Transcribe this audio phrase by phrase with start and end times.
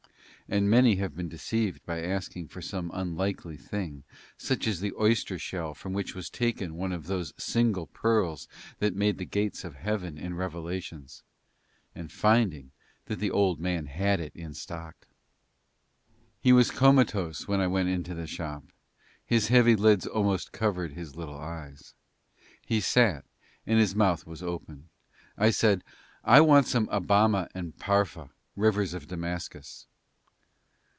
[0.49, 4.03] And many have been deceived by asking for some unlikely thing,
[4.37, 8.93] such as the oyster shell from which was taken one of those single pearls that
[8.93, 11.23] made the gates of Heaven in Revelations,
[11.95, 12.71] and finding
[13.05, 15.07] that the old man had it in stock.
[16.41, 18.65] He was comatose when I went into the shop,
[19.25, 21.93] his heavy lids almost covered his little eyes;
[22.65, 23.23] he sat,
[23.65, 24.89] and his mouth was open.
[25.37, 25.81] I said,
[26.25, 29.87] "I want some of Abama and Pharpah, rivers of Damascus."